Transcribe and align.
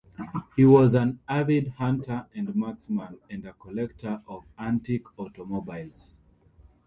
He 0.55 0.65
was 0.65 0.95
an 0.95 1.19
avid 1.29 1.73
hunter 1.73 2.25
and 2.33 2.55
marksman, 2.55 3.19
and 3.29 3.45
a 3.45 3.53
collector 3.53 4.19
of 4.27 4.43
antique 4.57 5.05
automobiles. 5.19 6.17